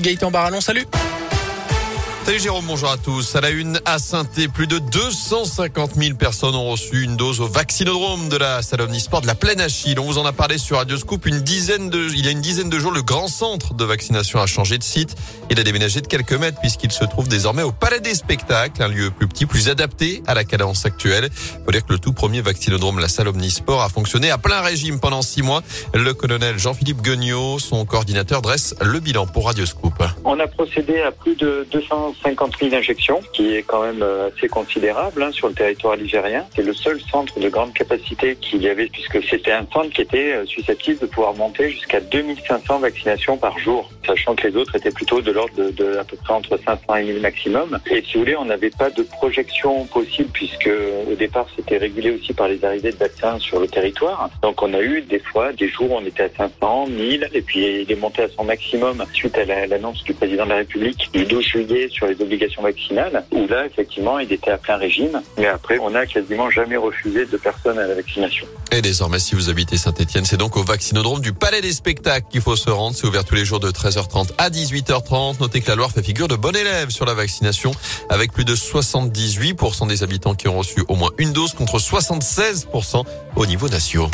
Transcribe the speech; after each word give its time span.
Gaëtan 0.00 0.30
Barallon, 0.30 0.60
salut 0.60 0.86
Salut 2.26 2.40
Jérôme, 2.40 2.64
bonjour 2.66 2.90
à 2.90 2.96
tous. 2.96 3.36
À 3.36 3.40
la 3.40 3.50
une, 3.50 3.78
à 3.84 4.00
saint 4.00 4.24
plus 4.52 4.66
de 4.66 4.80
250 4.80 5.94
000 5.94 6.16
personnes 6.16 6.56
ont 6.56 6.72
reçu 6.72 7.04
une 7.04 7.16
dose 7.16 7.40
au 7.40 7.46
vaccinodrome 7.46 8.28
de 8.28 8.36
la 8.36 8.62
Salomnisport 8.62 9.20
de 9.20 9.28
la 9.28 9.36
Plaine 9.36 9.60
Achille. 9.60 9.96
On 10.00 10.02
vous 10.02 10.18
en 10.18 10.26
a 10.26 10.32
parlé 10.32 10.58
sur 10.58 10.78
Radio 10.78 10.96
Scoop 10.96 11.24
une 11.26 11.38
dizaine 11.38 11.88
de, 11.88 12.08
il 12.08 12.26
y 12.26 12.28
a 12.28 12.32
une 12.32 12.40
dizaine 12.40 12.68
de 12.68 12.80
jours, 12.80 12.90
le 12.90 13.02
grand 13.02 13.28
centre 13.28 13.74
de 13.74 13.84
vaccination 13.84 14.40
a 14.40 14.46
changé 14.46 14.76
de 14.76 14.82
site. 14.82 15.14
Il 15.50 15.60
a 15.60 15.62
déménagé 15.62 16.00
de 16.00 16.08
quelques 16.08 16.32
mètres 16.32 16.58
puisqu'il 16.60 16.90
se 16.90 17.04
trouve 17.04 17.28
désormais 17.28 17.62
au 17.62 17.70
Palais 17.70 18.00
des 18.00 18.16
Spectacles, 18.16 18.82
un 18.82 18.88
lieu 18.88 19.12
plus 19.12 19.28
petit, 19.28 19.46
plus 19.46 19.68
adapté 19.68 20.24
à 20.26 20.34
la 20.34 20.42
cadence 20.42 20.84
actuelle. 20.84 21.30
Faut 21.64 21.70
dire 21.70 21.86
que 21.86 21.92
le 21.92 22.00
tout 22.00 22.12
premier 22.12 22.40
vaccinodrome, 22.40 22.98
la 22.98 23.08
salle 23.08 23.28
Omnisport, 23.28 23.82
a 23.82 23.88
fonctionné 23.88 24.32
à 24.32 24.38
plein 24.38 24.62
régime 24.62 24.98
pendant 24.98 25.22
six 25.22 25.42
mois. 25.42 25.62
Le 25.94 26.12
colonel 26.12 26.58
Jean-Philippe 26.58 27.02
Guignot, 27.02 27.60
son 27.60 27.84
coordinateur, 27.84 28.42
dresse 28.42 28.74
le 28.82 28.98
bilan 28.98 29.28
pour 29.28 29.46
Radio 29.46 29.64
Scoop. 29.64 30.02
On 30.24 30.40
a 30.40 30.48
procédé 30.48 31.02
à 31.02 31.12
plus 31.12 31.36
de 31.36 31.64
200 31.70 32.15
50 32.22 32.56
000 32.60 32.74
injections, 32.74 33.20
qui 33.32 33.56
est 33.56 33.62
quand 33.62 33.82
même 33.82 34.02
euh, 34.02 34.28
assez 34.28 34.48
considérable 34.48 35.22
hein, 35.22 35.32
sur 35.32 35.48
le 35.48 35.54
territoire 35.54 35.94
algérien. 35.94 36.44
C'est 36.54 36.62
le 36.62 36.74
seul 36.74 37.00
centre 37.00 37.38
de 37.38 37.48
grande 37.48 37.72
capacité 37.72 38.36
qu'il 38.36 38.62
y 38.62 38.68
avait, 38.68 38.86
puisque 38.86 39.22
c'était 39.24 39.52
un 39.52 39.66
centre 39.72 39.90
qui 39.90 40.02
était 40.02 40.34
euh, 40.34 40.46
susceptible 40.46 41.00
de 41.00 41.06
pouvoir 41.06 41.34
monter 41.34 41.70
jusqu'à 41.70 42.00
2500 42.00 42.78
vaccinations 42.78 43.36
par 43.36 43.58
jour, 43.58 43.90
sachant 44.06 44.34
que 44.34 44.46
les 44.48 44.56
autres 44.56 44.76
étaient 44.76 44.90
plutôt 44.90 45.20
de 45.20 45.30
l'ordre 45.30 45.70
de, 45.70 45.96
à 45.98 46.04
peu 46.04 46.16
près 46.16 46.34
entre 46.34 46.58
500 46.64 46.94
et 46.96 47.04
1000 47.04 47.20
maximum. 47.20 47.78
Et 47.90 48.02
si 48.02 48.14
vous 48.14 48.20
voulez, 48.20 48.36
on 48.36 48.44
n'avait 48.44 48.70
pas 48.70 48.90
de 48.90 49.02
projection 49.02 49.86
possible, 49.86 50.28
puisque 50.32 50.70
au 51.10 51.14
départ, 51.14 51.46
c'était 51.56 51.78
régulé 51.78 52.10
aussi 52.10 52.32
par 52.32 52.48
les 52.48 52.64
arrivées 52.64 52.92
de 52.92 52.96
vaccins 52.96 53.38
sur 53.38 53.60
le 53.60 53.68
territoire. 53.68 54.30
Donc 54.42 54.62
on 54.62 54.72
a 54.74 54.80
eu 54.80 55.02
des 55.02 55.18
fois 55.18 55.52
des 55.52 55.68
jours 55.68 55.92
où 55.92 55.96
on 55.96 56.04
était 56.04 56.24
à 56.24 56.28
500, 56.36 56.86
1000, 56.88 57.28
et 57.32 57.42
puis 57.42 57.82
il 57.82 57.90
est 57.90 58.00
monté 58.00 58.22
à 58.22 58.28
son 58.28 58.44
maximum 58.44 59.04
suite 59.12 59.36
à 59.38 59.44
l'annonce 59.66 60.02
du 60.04 60.14
président 60.14 60.44
de 60.44 60.50
la 60.50 60.56
République 60.56 61.10
du 61.12 61.24
12 61.24 61.44
juillet 61.44 61.88
sur 61.90 62.06
les 62.06 62.20
obligations 62.20 62.62
vaccinales, 62.62 63.24
où 63.32 63.46
là, 63.46 63.66
effectivement, 63.66 64.18
il 64.18 64.32
était 64.32 64.50
à 64.50 64.58
plein 64.58 64.76
régime. 64.76 65.20
Mais 65.38 65.46
après, 65.46 65.78
on 65.78 65.90
n'a 65.90 66.06
quasiment 66.06 66.50
jamais 66.50 66.76
refusé 66.76 67.26
de 67.26 67.36
personnes 67.36 67.78
à 67.78 67.86
la 67.86 67.94
vaccination. 67.94 68.46
Et 68.72 68.82
désormais, 68.82 69.18
si 69.18 69.34
vous 69.34 69.48
habitez 69.48 69.76
Saint-Etienne, 69.76 70.24
c'est 70.24 70.36
donc 70.36 70.56
au 70.56 70.62
vaccinodrome 70.62 71.20
du 71.20 71.32
Palais 71.32 71.60
des 71.60 71.72
Spectacles 71.72 72.26
qu'il 72.30 72.40
faut 72.40 72.56
se 72.56 72.70
rendre. 72.70 72.96
C'est 72.96 73.06
ouvert 73.06 73.24
tous 73.24 73.34
les 73.34 73.44
jours 73.44 73.60
de 73.60 73.70
13h30 73.96 74.30
à 74.38 74.50
18h30. 74.50 75.40
Notez 75.40 75.60
que 75.60 75.68
la 75.68 75.74
Loire 75.74 75.90
fait 75.90 76.02
figure 76.02 76.28
de 76.28 76.36
bon 76.36 76.54
élève 76.54 76.90
sur 76.90 77.04
la 77.04 77.14
vaccination, 77.14 77.72
avec 78.08 78.32
plus 78.32 78.44
de 78.44 78.54
78% 78.54 79.88
des 79.88 80.02
habitants 80.02 80.34
qui 80.34 80.48
ont 80.48 80.58
reçu 80.58 80.84
au 80.88 80.96
moins 80.96 81.10
une 81.18 81.32
dose 81.32 81.54
contre 81.54 81.78
76% 81.78 83.04
au 83.36 83.46
niveau 83.46 83.68
national. 83.68 84.10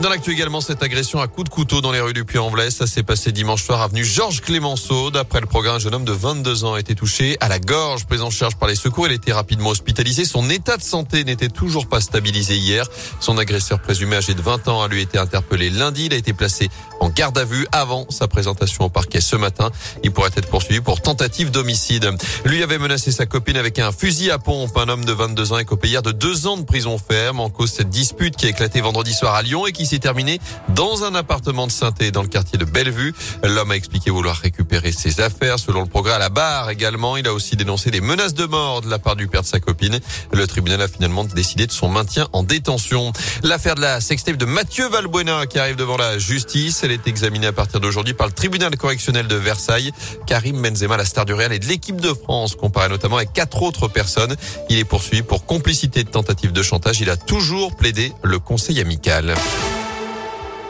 Dans 0.00 0.08
l'actu 0.08 0.32
également, 0.32 0.62
cette 0.62 0.82
agression 0.82 1.20
à 1.20 1.28
coups 1.28 1.50
de 1.50 1.54
couteau 1.54 1.82
dans 1.82 1.92
les 1.92 2.00
rues 2.00 2.14
du 2.14 2.24
Puy-en-Velay. 2.24 2.70
Ça 2.70 2.86
s'est 2.86 3.02
passé 3.02 3.32
dimanche 3.32 3.62
soir 3.62 3.82
avenue 3.82 4.02
Georges 4.02 4.40
Clémenceau. 4.40 5.10
D'après 5.10 5.42
le 5.42 5.46
programme, 5.46 5.76
un 5.76 5.78
jeune 5.78 5.94
homme 5.94 6.06
de 6.06 6.12
22 6.12 6.64
ans 6.64 6.72
a 6.72 6.80
été 6.80 6.94
touché 6.94 7.36
à 7.40 7.48
la 7.48 7.58
gorge, 7.58 8.06
pris 8.06 8.22
en 8.22 8.30
charge 8.30 8.56
par 8.56 8.66
les 8.66 8.76
secours. 8.76 9.08
Il 9.08 9.12
a 9.12 9.14
été 9.14 9.30
rapidement 9.30 9.68
hospitalisé. 9.68 10.24
Son 10.24 10.48
état 10.48 10.78
de 10.78 10.82
santé 10.82 11.22
n'était 11.24 11.50
toujours 11.50 11.86
pas 11.86 12.00
stabilisé 12.00 12.56
hier. 12.56 12.86
Son 13.20 13.36
agresseur 13.36 13.78
présumé 13.82 14.16
âgé 14.16 14.32
de 14.32 14.40
20 14.40 14.68
ans 14.68 14.80
a 14.80 14.88
lui 14.88 15.02
été 15.02 15.18
interpellé 15.18 15.68
lundi. 15.68 16.06
Il 16.06 16.14
a 16.14 16.16
été 16.16 16.32
placé 16.32 16.70
en 17.00 17.10
garde 17.10 17.36
à 17.36 17.44
vue 17.44 17.66
avant 17.70 18.06
sa 18.08 18.26
présentation 18.26 18.86
au 18.86 18.88
parquet 18.88 19.20
ce 19.20 19.36
matin. 19.36 19.70
Il 20.02 20.12
pourrait 20.12 20.30
être 20.34 20.48
poursuivi 20.48 20.80
pour 20.80 21.02
tentative 21.02 21.50
d'homicide. 21.50 22.10
Lui 22.46 22.62
avait 22.62 22.78
menacé 22.78 23.12
sa 23.12 23.26
copine 23.26 23.58
avec 23.58 23.78
un 23.78 23.92
fusil 23.92 24.30
à 24.30 24.38
pompe. 24.38 24.74
Un 24.78 24.88
homme 24.88 25.04
de 25.04 25.12
22 25.12 25.52
ans 25.52 25.58
est 25.58 25.66
copé 25.66 25.88
hier 25.88 26.00
de 26.00 26.12
deux 26.12 26.46
ans 26.46 26.56
de 26.56 26.64
prison 26.64 26.96
ferme 26.96 27.40
en 27.40 27.50
cause 27.50 27.70
cette 27.70 27.90
dispute 27.90 28.36
qui 28.36 28.46
a 28.46 28.48
éclaté 28.48 28.80
vendredi 28.80 29.12
soir 29.12 29.34
à 29.34 29.42
Lyon 29.42 29.66
et 29.66 29.72
qui 29.72 29.89
s'est 29.90 29.98
terminé 29.98 30.40
dans 30.68 31.04
un 31.04 31.14
appartement 31.14 31.66
de 31.66 31.72
saint 31.72 31.90
dans 32.12 32.22
le 32.22 32.28
quartier 32.28 32.58
de 32.58 32.64
Bellevue. 32.64 33.12
L'homme 33.42 33.72
a 33.72 33.76
expliqué 33.76 34.10
vouloir 34.10 34.36
récupérer 34.36 34.92
ses 34.92 35.20
affaires. 35.20 35.58
Selon 35.58 35.80
le 35.80 35.88
progrès 35.88 36.12
à 36.12 36.18
la 36.18 36.28
barre 36.28 36.70
également, 36.70 37.16
il 37.16 37.26
a 37.26 37.34
aussi 37.34 37.56
dénoncé 37.56 37.90
des 37.90 38.00
menaces 38.00 38.34
de 38.34 38.46
mort 38.46 38.80
de 38.80 38.88
la 38.88 39.00
part 39.00 39.16
du 39.16 39.26
père 39.26 39.42
de 39.42 39.46
sa 39.46 39.58
copine. 39.58 39.98
Le 40.32 40.46
tribunal 40.46 40.80
a 40.80 40.88
finalement 40.88 41.24
décidé 41.24 41.66
de 41.66 41.72
son 41.72 41.88
maintien 41.88 42.28
en 42.32 42.44
détention. 42.44 43.12
L'affaire 43.42 43.74
de 43.74 43.80
la 43.80 44.00
sextape 44.00 44.36
de 44.36 44.44
Mathieu 44.44 44.88
Valbuena 44.88 45.46
qui 45.46 45.58
arrive 45.58 45.76
devant 45.76 45.96
la 45.96 46.18
justice. 46.18 46.82
Elle 46.84 46.92
est 46.92 47.08
examinée 47.08 47.48
à 47.48 47.52
partir 47.52 47.80
d'aujourd'hui 47.80 48.14
par 48.14 48.28
le 48.28 48.32
tribunal 48.32 48.76
correctionnel 48.76 49.26
de 49.26 49.36
Versailles. 49.36 49.90
Karim 50.26 50.62
Benzema, 50.62 50.96
la 50.96 51.04
star 51.04 51.24
du 51.24 51.34
Real 51.34 51.52
et 51.52 51.58
de 51.58 51.66
l'équipe 51.66 52.00
de 52.00 52.14
France, 52.14 52.54
comparé 52.54 52.88
notamment 52.88 53.16
avec 53.16 53.32
quatre 53.32 53.62
autres 53.62 53.88
personnes. 53.88 54.36
Il 54.68 54.78
est 54.78 54.84
poursuivi 54.84 55.22
pour 55.22 55.44
complicité 55.46 56.04
de 56.04 56.10
tentative 56.10 56.52
de 56.52 56.62
chantage. 56.62 57.00
Il 57.00 57.10
a 57.10 57.16
toujours 57.16 57.74
plaidé 57.74 58.12
le 58.22 58.38
conseil 58.38 58.80
amical. 58.80 59.34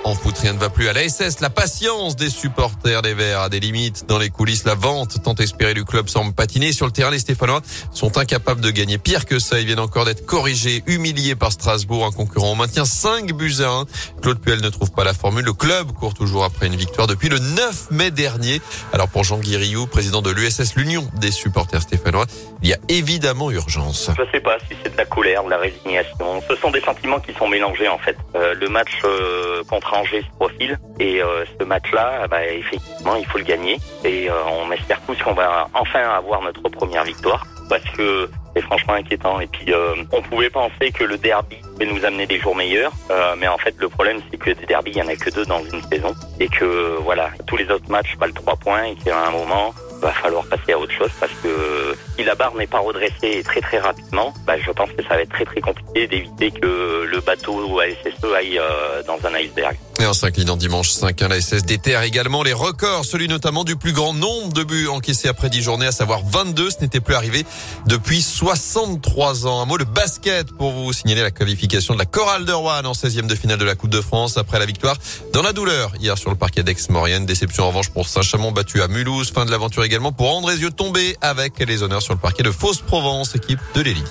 En 0.03 0.15
foot, 0.15 0.37
rien 0.39 0.55
ne 0.55 0.59
va 0.59 0.71
plus 0.71 0.89
à 0.89 0.95
la 0.95 1.07
SS. 1.07 1.41
La 1.41 1.51
patience 1.51 2.17
des 2.17 2.31
supporters 2.31 3.03
des 3.03 3.13
Verts 3.13 3.43
a 3.43 3.49
des 3.51 3.61
limites. 3.61 4.07
Dans 4.09 4.19
les 4.19 4.31
coulisses, 4.31 4.65
la 4.65 4.75
vente 4.75 5.23
tant 5.23 5.35
espérée 5.35 5.75
du 5.75 5.85
club 5.85 6.09
semble 6.09 6.33
patiner. 6.33 6.73
Sur 6.73 6.87
le 6.87 6.93
terrain, 6.93 7.11
les 7.11 7.19
Stéphanois 7.19 7.61
sont 7.93 8.17
incapables 8.17 8.63
de 8.63 8.71
gagner. 8.71 8.97
Pire 8.97 9.27
que 9.27 9.39
ça, 9.39 9.61
ils 9.61 9.67
viennent 9.67 9.79
encore 9.79 10.07
d'être 10.07 10.25
corrigés, 10.25 10.83
humiliés 10.87 11.35
par 11.35 11.53
Strasbourg, 11.53 12.07
un 12.07 12.13
concurrent. 12.13 12.53
On 12.53 12.55
maintient 12.55 12.87
5 12.87 13.33
buts 13.35 13.57
à 13.61 13.69
1. 13.69 13.85
Claude 14.23 14.41
Puel 14.41 14.63
ne 14.63 14.71
trouve 14.71 14.91
pas 14.91 15.05
la 15.05 15.13
formule. 15.13 15.45
Le 15.45 15.53
club 15.53 15.93
court 15.93 16.15
toujours 16.15 16.45
après 16.45 16.67
une 16.67 16.77
victoire 16.77 17.07
depuis 17.07 17.29
le 17.29 17.39
9 17.39 17.91
mai 17.91 18.11
dernier. 18.11 18.63
Alors 18.95 19.09
pour 19.09 19.25
Jean 19.25 19.39
Guiriou, 19.39 19.87
président 19.87 20.23
de 20.23 20.31
l'USS, 20.31 20.77
l'Union 20.77 21.07
des 21.21 21.31
supporters 21.31 21.83
stéphanois, 21.83 22.25
il 22.63 22.71
y 22.71 22.73
a 22.73 22.79
évidemment 22.89 23.51
urgence. 23.51 24.11
Je 24.17 24.31
sais 24.33 24.41
pas 24.41 24.57
si 24.61 24.77
c'est 24.83 24.93
de 24.93 24.97
la 24.97 25.05
colère, 25.05 25.45
de 25.45 25.51
la 25.51 25.59
résignation. 25.59 26.43
Ce 26.49 26.57
sont 26.57 26.71
des 26.71 26.81
sentiments 26.81 27.21
qui 27.21 27.35
sont 27.35 27.49
mélangés 27.49 27.89
en 27.89 27.99
fait. 27.99 28.17
Euh, 28.35 28.55
le 28.55 28.69
match 28.69 29.03
euh, 29.05 29.63
contre 29.65 29.90
Angers 29.95 30.23
ce 30.23 30.37
profil. 30.37 30.79
Et 30.99 31.23
euh, 31.23 31.45
ce 31.59 31.65
match-là, 31.65 32.27
bah, 32.29 32.47
effectivement, 32.47 33.17
il 33.17 33.27
faut 33.27 33.39
le 33.39 33.45
gagner. 33.45 33.79
Et 34.05 34.31
euh, 34.31 34.35
on 34.47 34.71
espère 34.73 35.01
tous 35.07 35.17
qu'on 35.23 35.35
va 35.35 35.69
enfin 35.75 36.01
avoir 36.01 36.43
notre 36.43 36.63
première 36.69 37.05
victoire. 37.05 37.47
Parce 37.69 37.85
que 37.97 38.29
c'est 38.55 38.63
franchement 38.63 38.95
inquiétant. 38.95 39.41
Et 39.41 39.47
puis, 39.47 39.73
euh, 39.73 39.95
on 40.13 40.23
pouvait 40.23 40.51
penser 40.51 40.91
que 40.93 41.05
le 41.05 41.17
derby 41.17 41.57
allait 41.81 41.93
nous 41.93 42.05
amener 42.05 42.27
des 42.27 42.39
jours 42.39 42.57
meilleurs. 42.57 42.93
mais 43.39 43.49
en 43.49 43.59
fait, 43.59 43.75
le 43.79 43.89
problème, 43.89 44.21
c'est 44.31 44.37
que 44.37 44.51
des 44.51 44.67
derbys, 44.67 44.91
il 44.91 44.97
n'y 44.97 45.03
en 45.03 45.09
a 45.09 45.17
que 45.17 45.31
deux 45.31 45.47
dans 45.47 45.63
une 45.65 45.83
saison. 45.83 46.15
Et 46.41 46.49
que, 46.49 46.97
voilà, 47.01 47.31
tous 47.47 47.57
les 47.57 47.71
autres 47.71 47.89
matchs 47.91 48.17
valent 48.19 48.35
trois 48.35 48.57
points. 48.57 48.85
Et 48.85 48.97
qu'à 48.97 49.29
un 49.29 49.31
moment, 49.31 49.73
va 50.01 50.13
falloir 50.13 50.47
passer 50.47 50.73
à 50.73 50.79
autre 50.79 50.93
chose 50.93 51.11
parce 51.21 51.33
que 51.43 51.95
si 52.17 52.25
la 52.25 52.35
barre 52.35 52.55
n'est 52.55 52.67
pas 52.67 52.79
redressée 52.79 53.43
très 53.45 53.61
très 53.61 53.79
rapidement, 53.79 54.33
bah, 54.47 54.59
je 54.59 54.71
pense 54.71 54.91
que 54.93 55.03
ça 55.03 55.11
va 55.11 55.23
être 55.23 55.31
très 55.31 55.45
très 55.45 55.61
compliqué 55.61 56.07
d'éviter 56.07 56.51
que 56.51 57.05
le 57.05 57.21
bateau 57.21 57.79
à 57.81 57.87
Aille 58.29 58.59
euh, 58.59 59.03
dans 59.07 59.19
un 59.27 59.35
iceberg. 59.35 59.77
Et 60.01 60.07
en 60.07 60.15
s'inclinant 60.15 60.57
dimanche 60.57 60.89
5-1, 60.89 61.29
la 61.29 61.41
SS 61.41 61.65
déterre 61.65 62.03
également 62.03 62.43
les 62.43 62.53
records, 62.53 63.05
celui 63.05 63.29
notamment 63.29 63.65
du 63.65 63.77
plus 63.77 63.93
grand 63.93 64.15
nombre 64.15 64.53
de 64.53 64.65
buts 64.65 64.89
encaissés 64.89 65.29
après 65.29 65.51
10 65.51 65.63
journées, 65.63 65.87
à 65.87 65.93
savoir 65.93 66.23
22. 66.25 66.71
Ce 66.71 66.81
n'était 66.81 67.01
plus 67.01 67.15
arrivé 67.15 67.45
depuis 67.87 68.23
63 68.23 69.47
ans. 69.47 69.61
Un 69.61 69.67
mot 69.67 69.77
de 69.77 69.85
basket 69.85 70.53
pour 70.53 70.73
vous 70.73 70.93
signaler 70.93 71.23
la 71.23 71.31
qualification 71.31 71.95
de 71.95 71.99
la 71.99 72.07
Chorale 72.07 72.45
de 72.47 72.53
Rouen 72.53 72.85
en 72.85 72.93
16e 72.93 73.27
de 73.27 73.35
finale 73.35 73.59
de 73.59 73.65
la 73.65 73.75
Coupe 73.75 73.91
de 73.91 74.01
France 74.01 74.39
après 74.39 74.59
la 74.59 74.67
victoire 74.67 74.97
dans 75.33 75.43
la 75.43 75.53
douleur 75.53 75.93
hier 76.01 76.17
sur 76.17 76.31
le 76.31 76.37
parquet 76.37 76.63
d'Aix-Maurienne. 76.63 77.27
Déception 77.27 77.65
en 77.65 77.69
revanche 77.69 77.91
pour 77.91 78.09
Saint-Chamond 78.09 78.53
battu 78.53 78.81
à 78.81 78.89
Mulhouse. 78.89 79.31
Fin 79.33 79.45
de 79.45 79.51
l'aventure 79.51 79.85
également 79.85 80.13
pour 80.13 80.35
Andrézieux 80.35 80.71
tombé 80.71 81.17
avec 81.21 81.59
les 81.59 81.83
honneurs 81.83 82.03
sur 82.03 82.15
le 82.15 82.21
parquet 82.21 82.43
de 82.43 82.51
Fausse-Provence, 82.51 83.35
équipe 83.35 83.61
de 83.75 83.83
l'élite. 83.83 84.11